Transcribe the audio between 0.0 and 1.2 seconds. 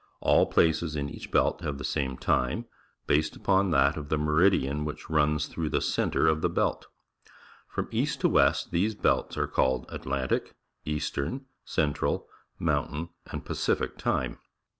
All places in